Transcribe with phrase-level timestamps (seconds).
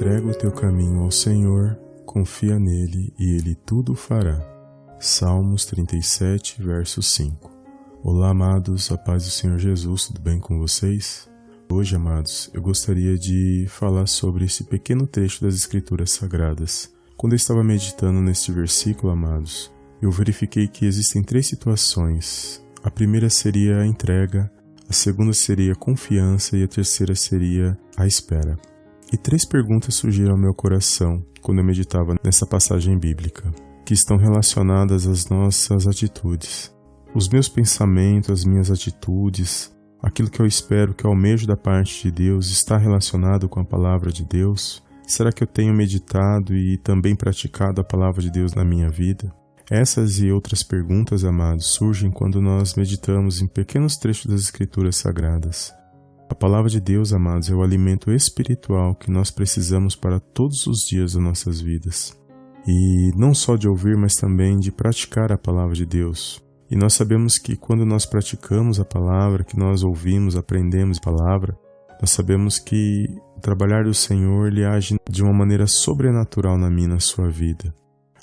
[0.00, 4.40] Entrega o teu caminho ao Senhor, confia nele e ele tudo fará.
[4.98, 7.50] Salmos 37, verso 5.
[8.02, 11.28] Olá, amados, a paz do Senhor Jesus, tudo bem com vocês?
[11.70, 16.90] Hoje, amados, eu gostaria de falar sobre esse pequeno trecho das Escrituras Sagradas.
[17.14, 19.70] Quando eu estava meditando neste versículo, amados,
[20.00, 22.64] eu verifiquei que existem três situações.
[22.82, 24.50] A primeira seria a entrega,
[24.88, 28.58] a segunda seria a confiança e a terceira seria a espera.
[29.12, 33.50] E três perguntas surgiram ao meu coração quando eu meditava nessa passagem bíblica,
[33.84, 36.72] que estão relacionadas às nossas atitudes.
[37.12, 42.04] Os meus pensamentos, as minhas atitudes, aquilo que eu espero, que eu almejo da parte
[42.04, 44.80] de Deus, está relacionado com a palavra de Deus?
[45.06, 49.34] Será que eu tenho meditado e também praticado a palavra de Deus na minha vida?
[49.68, 55.72] Essas e outras perguntas, amados, surgem quando nós meditamos em pequenos trechos das Escrituras Sagradas.
[56.30, 60.86] A palavra de Deus, amados, é o alimento espiritual que nós precisamos para todos os
[60.86, 62.16] dias das nossas vidas.
[62.64, 66.40] E não só de ouvir, mas também de praticar a palavra de Deus.
[66.70, 71.58] E nós sabemos que quando nós praticamos a palavra, que nós ouvimos, aprendemos a palavra,
[72.00, 73.06] nós sabemos que
[73.36, 77.74] o trabalhar do Senhor ele age de uma maneira sobrenatural na minha, na sua vida.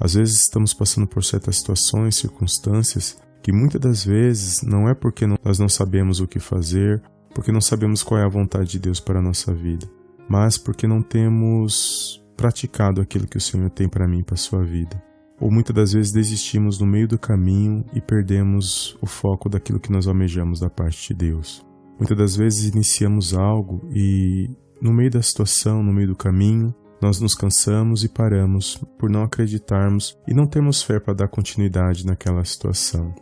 [0.00, 5.24] Às vezes estamos passando por certas situações, circunstâncias que muitas das vezes não é porque
[5.24, 7.00] nós não sabemos o que fazer
[7.34, 9.88] porque não sabemos qual é a vontade de Deus para a nossa vida,
[10.28, 14.38] mas porque não temos praticado aquilo que o Senhor tem para mim e para a
[14.38, 15.02] sua vida.
[15.40, 19.90] Ou muitas das vezes desistimos no meio do caminho e perdemos o foco daquilo que
[19.90, 21.64] nós almejamos da parte de Deus.
[21.98, 24.48] Muitas das vezes iniciamos algo e
[24.80, 29.24] no meio da situação, no meio do caminho, nós nos cansamos e paramos por não
[29.24, 33.12] acreditarmos e não temos fé para dar continuidade naquela situação.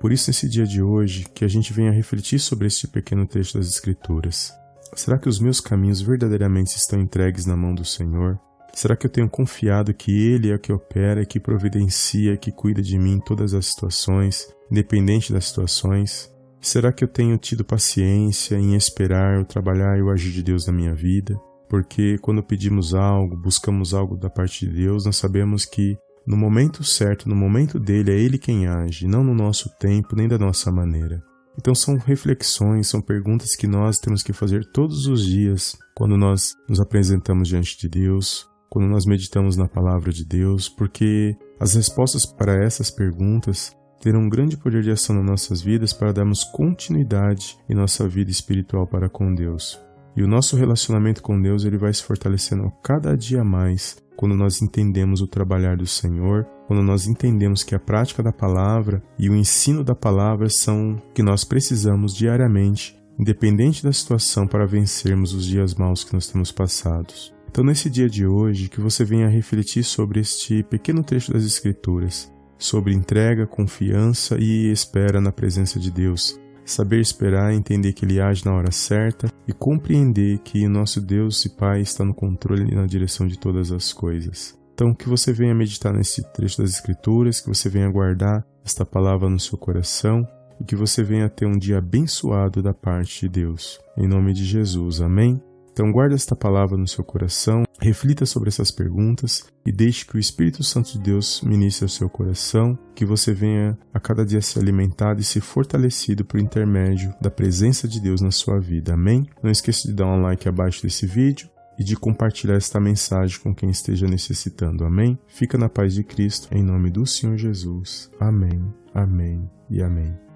[0.00, 3.58] Por isso, nesse dia de hoje, que a gente venha refletir sobre este pequeno texto
[3.58, 4.52] das Escrituras.
[4.94, 8.38] Será que os meus caminhos verdadeiramente estão entregues na mão do Senhor?
[8.72, 12.96] Será que eu tenho confiado que Ele é que opera, que providencia, que cuida de
[12.96, 16.32] mim em todas as situações, independente das situações?
[16.60, 20.66] Será que eu tenho tido paciência em esperar, o trabalhar e o agir de Deus
[20.66, 21.36] na minha vida?
[21.68, 25.96] Porque quando pedimos algo, buscamos algo da parte de Deus, nós sabemos que
[26.28, 30.28] no momento certo, no momento dele, é ele quem age, não no nosso tempo nem
[30.28, 31.24] da nossa maneira.
[31.58, 36.54] Então são reflexões, são perguntas que nós temos que fazer todos os dias quando nós
[36.68, 42.26] nos apresentamos diante de Deus, quando nós meditamos na palavra de Deus, porque as respostas
[42.26, 47.56] para essas perguntas terão um grande poder de ação nas nossas vidas para darmos continuidade
[47.70, 49.80] em nossa vida espiritual para com Deus.
[50.18, 54.60] E o nosso relacionamento com Deus ele vai se fortalecendo cada dia mais quando nós
[54.60, 59.36] entendemos o trabalhar do Senhor, quando nós entendemos que a prática da palavra e o
[59.36, 65.76] ensino da palavra são que nós precisamos diariamente, independente da situação, para vencermos os dias
[65.76, 67.32] maus que nós temos passados.
[67.48, 72.28] Então, nesse dia de hoje, que você venha refletir sobre este pequeno trecho das Escrituras,
[72.58, 76.40] sobre entrega, confiança e espera na presença de Deus,
[76.70, 81.50] saber esperar, entender que Ele age na hora certa e compreender que nosso Deus e
[81.50, 84.56] Pai está no controle e na direção de todas as coisas.
[84.74, 89.28] Então, que você venha meditar nesse trecho das Escrituras, que você venha guardar esta palavra
[89.28, 90.22] no seu coração
[90.60, 93.80] e que você venha ter um dia abençoado da parte de Deus.
[93.96, 95.40] Em nome de Jesus, amém?
[95.78, 100.18] Então, guarde esta palavra no seu coração, reflita sobre essas perguntas e deixe que o
[100.18, 104.58] Espírito Santo de Deus ministre ao seu coração, que você venha a cada dia ser
[104.58, 108.94] alimentado e ser fortalecido por intermédio da presença de Deus na sua vida.
[108.94, 109.24] Amém?
[109.40, 113.54] Não esqueça de dar um like abaixo desse vídeo e de compartilhar esta mensagem com
[113.54, 114.84] quem esteja necessitando.
[114.84, 115.16] Amém?
[115.28, 118.10] Fica na paz de Cristo, em nome do Senhor Jesus.
[118.18, 118.60] Amém,
[118.92, 120.27] amém e amém.